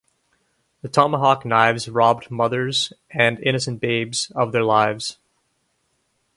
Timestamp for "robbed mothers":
1.87-2.91